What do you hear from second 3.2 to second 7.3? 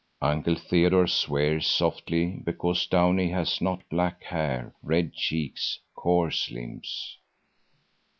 has not black hair, red cheeks, coarse limbs.